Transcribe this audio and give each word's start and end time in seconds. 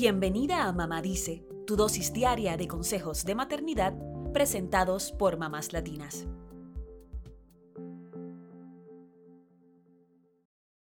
Bienvenida 0.00 0.68
a 0.68 0.72
Mamá 0.72 1.02
Dice, 1.02 1.44
tu 1.66 1.74
dosis 1.74 2.12
diaria 2.12 2.56
de 2.56 2.68
consejos 2.68 3.24
de 3.24 3.34
maternidad 3.34 3.94
presentados 4.32 5.10
por 5.10 5.38
mamás 5.38 5.72
latinas. 5.72 6.24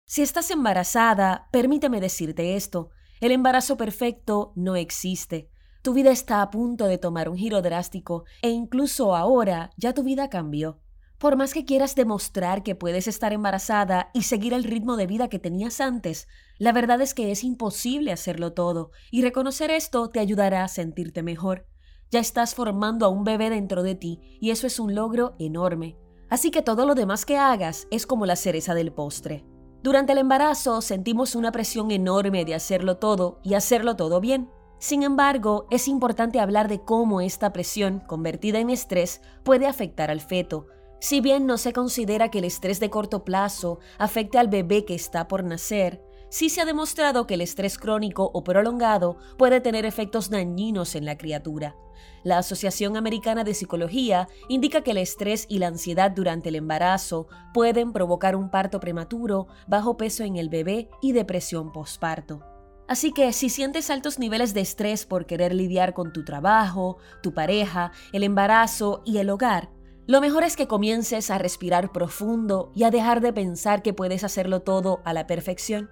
Si 0.06 0.24
estás 0.24 0.50
embarazada, 0.50 1.48
permíteme 1.52 2.02
decirte 2.02 2.56
esto, 2.56 2.90
el 3.22 3.32
embarazo 3.32 3.78
perfecto 3.78 4.52
no 4.56 4.76
existe. 4.76 5.48
Tu 5.84 5.94
vida 5.94 6.10
está 6.10 6.42
a 6.42 6.50
punto 6.50 6.88
de 6.88 6.98
tomar 6.98 7.30
un 7.30 7.38
giro 7.38 7.62
drástico 7.62 8.24
e 8.42 8.50
incluso 8.50 9.16
ahora 9.16 9.70
ya 9.78 9.94
tu 9.94 10.02
vida 10.02 10.32
cambió. 10.32 10.83
Por 11.24 11.38
más 11.38 11.54
que 11.54 11.64
quieras 11.64 11.96
demostrar 11.96 12.64
que 12.64 12.76
puedes 12.76 13.08
estar 13.08 13.32
embarazada 13.32 14.12
y 14.14 14.24
seguir 14.24 14.52
el 14.52 14.66
ritmo 14.66 14.98
de 14.98 15.08
vida 15.08 15.30
que 15.30 15.40
tenías 15.40 15.80
antes, 15.80 16.28
la 16.58 16.74
verdad 16.74 17.00
es 17.00 17.14
que 17.14 17.32
es 17.32 17.46
imposible 17.46 18.12
hacerlo 18.12 18.52
todo, 18.52 18.92
y 19.10 19.22
reconocer 19.22 19.72
esto 19.72 20.10
te 20.10 20.20
ayudará 20.20 20.66
a 20.66 20.68
sentirte 20.68 21.24
mejor. 21.24 21.66
Ya 22.12 22.20
estás 22.20 22.56
formando 22.56 23.06
a 23.06 23.10
un 23.10 23.24
bebé 23.24 23.50
dentro 23.50 23.84
de 23.84 23.96
ti, 23.96 24.20
y 24.42 24.50
eso 24.50 24.68
es 24.68 24.82
un 24.82 24.96
logro 24.96 25.36
enorme. 25.40 25.96
Así 26.30 26.52
que 26.52 26.62
todo 26.62 26.86
lo 26.86 26.94
demás 26.94 27.26
que 27.26 27.38
hagas 27.38 27.88
es 27.90 28.06
como 28.06 28.26
la 28.26 28.36
cereza 28.36 28.74
del 28.74 28.92
postre. 28.92 29.46
Durante 29.82 30.12
el 30.12 30.18
embarazo 30.18 30.82
sentimos 30.82 31.36
una 31.36 31.54
presión 31.54 31.92
enorme 31.92 32.44
de 32.44 32.56
hacerlo 32.56 32.98
todo 32.98 33.40
y 33.46 33.54
hacerlo 33.54 33.96
todo 33.96 34.20
bien. 34.20 34.50
Sin 34.78 35.04
embargo, 35.04 35.68
es 35.72 35.88
importante 35.88 36.42
hablar 36.42 36.68
de 36.68 36.82
cómo 36.82 37.22
esta 37.22 37.54
presión, 37.54 38.02
convertida 38.02 38.60
en 38.60 38.70
estrés, 38.70 39.22
puede 39.46 39.68
afectar 39.68 40.12
al 40.12 40.20
feto, 40.20 40.68
si 41.04 41.20
bien 41.20 41.46
no 41.46 41.58
se 41.58 41.74
considera 41.74 42.32
que 42.32 42.38
el 42.38 42.46
estrés 42.46 42.80
de 42.80 42.90
corto 42.90 43.26
plazo 43.26 43.80
afecte 43.98 44.38
al 44.38 44.48
bebé 44.48 44.86
que 44.86 44.96
está 44.96 45.28
por 45.28 45.44
nacer, 45.44 46.02
sí 46.30 46.48
se 46.48 46.62
ha 46.62 46.66
demostrado 46.66 47.28
que 47.28 47.34
el 47.34 47.42
estrés 47.42 47.78
crónico 47.78 48.32
o 48.34 48.46
prolongado 48.46 49.18
puede 49.38 49.60
tener 49.60 49.86
efectos 49.86 50.30
dañinos 50.30 50.96
en 50.96 51.04
la 51.04 51.18
criatura. 51.18 51.76
La 52.24 52.38
Asociación 52.38 52.96
Americana 52.96 53.44
de 53.44 53.54
Psicología 53.54 54.30
indica 54.48 54.80
que 54.80 54.92
el 54.92 54.98
estrés 54.98 55.46
y 55.50 55.60
la 55.60 55.68
ansiedad 55.68 56.10
durante 56.10 56.48
el 56.48 56.56
embarazo 56.56 57.28
pueden 57.54 57.92
provocar 57.92 58.38
un 58.38 58.50
parto 58.50 58.80
prematuro, 58.80 59.48
bajo 59.68 59.98
peso 59.98 60.24
en 60.24 60.38
el 60.38 60.48
bebé 60.48 60.90
y 61.02 61.12
depresión 61.12 61.74
postparto. 61.74 62.46
Así 62.88 63.12
que 63.12 63.34
si 63.34 63.50
sientes 63.50 63.90
altos 63.90 64.20
niveles 64.20 64.54
de 64.54 64.62
estrés 64.62 65.06
por 65.06 65.26
querer 65.26 65.54
lidiar 65.54 65.94
con 65.94 66.14
tu 66.14 66.24
trabajo, 66.24 66.98
tu 67.22 67.34
pareja, 67.34 67.92
el 68.14 68.24
embarazo 68.24 69.02
y 69.04 69.18
el 69.18 69.30
hogar, 69.30 69.70
lo 70.06 70.20
mejor 70.20 70.44
es 70.44 70.58
que 70.58 70.68
comiences 70.68 71.32
a 71.32 71.38
respirar 71.38 71.92
profundo 71.94 72.72
y 72.76 72.84
a 72.84 72.92
dejar 72.92 73.22
de 73.22 73.32
pensar 73.32 73.82
que 73.82 73.94
puedes 73.94 74.26
hacerlo 74.26 74.62
todo 74.62 75.02
a 75.06 75.14
la 75.14 75.28
perfección. 75.28 75.90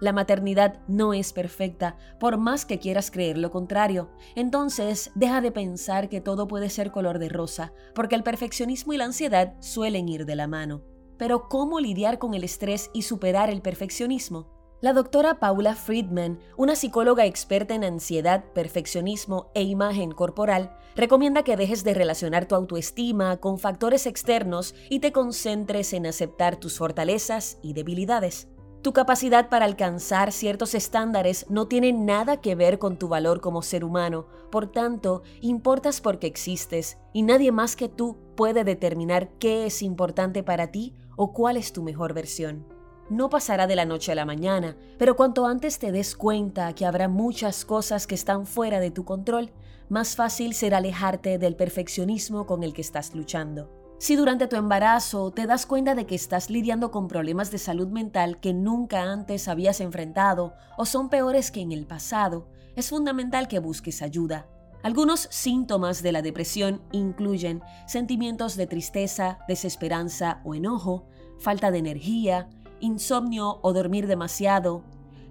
La 0.00 0.12
maternidad 0.12 0.82
no 0.88 1.14
es 1.14 1.32
perfecta, 1.32 1.96
por 2.18 2.36
más 2.36 2.66
que 2.66 2.80
quieras 2.80 3.12
creer 3.12 3.38
lo 3.38 3.52
contrario. 3.52 4.10
Entonces, 4.34 5.12
deja 5.14 5.40
de 5.40 5.52
pensar 5.52 6.08
que 6.08 6.20
todo 6.20 6.48
puede 6.48 6.68
ser 6.68 6.90
color 6.90 7.20
de 7.20 7.28
rosa, 7.28 7.72
porque 7.94 8.16
el 8.16 8.24
perfeccionismo 8.24 8.92
y 8.92 8.96
la 8.96 9.04
ansiedad 9.04 9.54
suelen 9.60 10.08
ir 10.08 10.26
de 10.26 10.34
la 10.34 10.48
mano. 10.48 10.82
Pero 11.16 11.48
¿cómo 11.48 11.78
lidiar 11.78 12.18
con 12.18 12.34
el 12.34 12.42
estrés 12.42 12.90
y 12.92 13.02
superar 13.02 13.50
el 13.50 13.62
perfeccionismo? 13.62 14.63
La 14.84 14.92
doctora 14.92 15.40
Paula 15.40 15.76
Friedman, 15.76 16.40
una 16.58 16.76
psicóloga 16.76 17.24
experta 17.24 17.74
en 17.74 17.84
ansiedad, 17.84 18.44
perfeccionismo 18.52 19.50
e 19.54 19.62
imagen 19.62 20.12
corporal, 20.12 20.76
recomienda 20.94 21.42
que 21.42 21.56
dejes 21.56 21.84
de 21.84 21.94
relacionar 21.94 22.44
tu 22.44 22.54
autoestima 22.54 23.38
con 23.38 23.58
factores 23.58 24.04
externos 24.04 24.74
y 24.90 24.98
te 24.98 25.10
concentres 25.10 25.94
en 25.94 26.04
aceptar 26.04 26.56
tus 26.56 26.76
fortalezas 26.76 27.56
y 27.62 27.72
debilidades. 27.72 28.48
Tu 28.82 28.92
capacidad 28.92 29.48
para 29.48 29.64
alcanzar 29.64 30.32
ciertos 30.32 30.74
estándares 30.74 31.46
no 31.48 31.66
tiene 31.66 31.94
nada 31.94 32.42
que 32.42 32.54
ver 32.54 32.78
con 32.78 32.98
tu 32.98 33.08
valor 33.08 33.40
como 33.40 33.62
ser 33.62 33.86
humano, 33.86 34.26
por 34.50 34.70
tanto, 34.70 35.22
importas 35.40 36.02
porque 36.02 36.26
existes 36.26 36.98
y 37.14 37.22
nadie 37.22 37.52
más 37.52 37.74
que 37.74 37.88
tú 37.88 38.18
puede 38.36 38.64
determinar 38.64 39.30
qué 39.38 39.64
es 39.64 39.80
importante 39.80 40.42
para 40.42 40.70
ti 40.70 40.94
o 41.16 41.32
cuál 41.32 41.56
es 41.56 41.72
tu 41.72 41.82
mejor 41.82 42.12
versión 42.12 42.73
no 43.10 43.28
pasará 43.30 43.66
de 43.66 43.76
la 43.76 43.84
noche 43.84 44.12
a 44.12 44.14
la 44.14 44.24
mañana, 44.24 44.76
pero 44.98 45.16
cuanto 45.16 45.46
antes 45.46 45.78
te 45.78 45.92
des 45.92 46.16
cuenta 46.16 46.74
que 46.74 46.86
habrá 46.86 47.08
muchas 47.08 47.64
cosas 47.64 48.06
que 48.06 48.14
están 48.14 48.46
fuera 48.46 48.80
de 48.80 48.90
tu 48.90 49.04
control, 49.04 49.50
más 49.88 50.16
fácil 50.16 50.54
será 50.54 50.78
alejarte 50.78 51.38
del 51.38 51.56
perfeccionismo 51.56 52.46
con 52.46 52.62
el 52.62 52.72
que 52.72 52.80
estás 52.80 53.14
luchando. 53.14 53.70
Si 53.98 54.16
durante 54.16 54.48
tu 54.48 54.56
embarazo 54.56 55.30
te 55.30 55.46
das 55.46 55.66
cuenta 55.66 55.94
de 55.94 56.06
que 56.06 56.14
estás 56.14 56.50
lidiando 56.50 56.90
con 56.90 57.08
problemas 57.08 57.50
de 57.50 57.58
salud 57.58 57.88
mental 57.88 58.40
que 58.40 58.52
nunca 58.52 59.02
antes 59.02 59.48
habías 59.48 59.80
enfrentado 59.80 60.54
o 60.76 60.84
son 60.84 61.08
peores 61.08 61.50
que 61.50 61.60
en 61.60 61.72
el 61.72 61.86
pasado, 61.86 62.48
es 62.76 62.90
fundamental 62.90 63.48
que 63.48 63.60
busques 63.60 64.02
ayuda. 64.02 64.46
Algunos 64.82 65.28
síntomas 65.30 66.02
de 66.02 66.12
la 66.12 66.20
depresión 66.20 66.82
incluyen 66.92 67.62
sentimientos 67.86 68.56
de 68.56 68.66
tristeza, 68.66 69.38
desesperanza 69.48 70.42
o 70.44 70.54
enojo, 70.54 71.06
falta 71.38 71.70
de 71.70 71.78
energía, 71.78 72.50
insomnio 72.84 73.58
o 73.62 73.72
dormir 73.72 74.06
demasiado, 74.06 74.84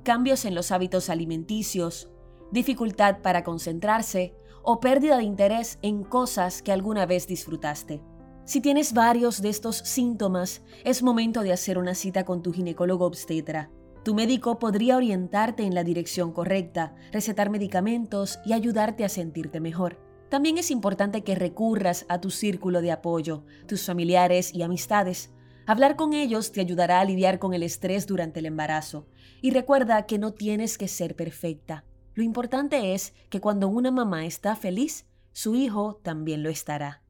cambios 0.04 0.46
en 0.46 0.56
los 0.56 0.72
hábitos 0.72 1.10
alimenticios, 1.10 2.10
dificultad 2.52 3.22
para 3.22 3.44
concentrarse 3.44 4.36
o 4.64 4.80
pérdida 4.80 5.18
de 5.18 5.24
interés 5.24 5.80
en 5.82 6.04
cosas 6.04 6.62
que 6.62 6.72
alguna 6.72 7.06
vez 7.06 7.28
disfrutaste. 7.28 8.02
Si 8.46 8.60
tienes 8.60 8.94
varios 8.94 9.42
de 9.42 9.50
estos 9.50 9.78
síntomas, 9.78 10.64
es 10.84 11.04
momento 11.04 11.42
de 11.42 11.54
hacer 11.54 11.78
una 11.78 11.96
cita 11.96 12.26
con 12.26 12.42
tu 12.42 12.52
ginecólogo 12.52 13.06
obstetra. 13.06 13.72
Tu 14.04 14.14
médico 14.14 14.60
podría 14.60 14.98
orientarte 14.98 15.64
en 15.64 15.74
la 15.74 15.86
dirección 15.86 16.34
correcta, 16.34 16.94
recetar 17.14 17.50
medicamentos 17.50 18.40
y 18.46 18.52
ayudarte 18.52 19.06
a 19.06 19.10
sentirte 19.10 19.62
mejor. 19.62 19.98
También 20.30 20.58
es 20.58 20.72
importante 20.72 21.24
que 21.24 21.36
recurras 21.36 22.06
a 22.10 22.20
tu 22.20 22.30
círculo 22.30 22.82
de 22.82 22.92
apoyo, 22.92 23.46
tus 23.66 23.86
familiares 23.86 24.54
y 24.54 24.64
amistades, 24.64 25.32
Hablar 25.66 25.96
con 25.96 26.14
ellos 26.14 26.52
te 26.52 26.60
ayudará 26.60 27.00
a 27.00 27.06
lidiar 27.06 27.40
con 27.40 27.54
el 27.54 27.64
estrés 27.64 28.06
durante 28.06 28.40
el 28.40 28.48
embarazo. 28.48 29.08
Y 29.42 29.52
recuerda 29.52 30.06
que 30.06 30.18
no 30.18 30.34
tienes 30.34 30.78
que 30.78 30.88
ser 30.88 31.16
perfecta. 31.16 31.86
Lo 32.16 32.24
importante 32.24 32.94
es 32.94 33.14
que 33.30 33.40
cuando 33.40 33.70
una 33.70 33.92
mamá 33.92 34.26
está 34.26 34.56
feliz, 34.56 35.06
su 35.32 35.56
hijo 35.56 36.00
también 36.04 36.44
lo 36.44 36.50
estará. 36.50 37.02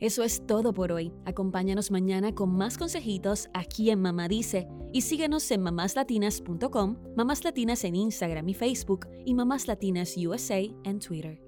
Eso 0.00 0.22
es 0.22 0.46
todo 0.46 0.72
por 0.72 0.92
hoy. 0.92 1.12
Acompáñanos 1.24 1.90
mañana 1.90 2.32
con 2.32 2.50
más 2.50 2.78
consejitos 2.78 3.48
aquí 3.52 3.90
en 3.90 4.00
Mamá 4.00 4.28
Dice 4.28 4.68
y 4.92 5.00
síguenos 5.00 5.50
en 5.50 5.62
mamáslatinas.com, 5.62 6.98
Mamás 7.16 7.42
Latinas 7.42 7.82
en 7.82 7.96
Instagram 7.96 8.48
y 8.48 8.54
Facebook 8.54 9.08
y 9.24 9.34
Mamás 9.34 9.66
Latinas 9.66 10.14
USA 10.16 10.60
en 10.84 11.00
Twitter. 11.00 11.47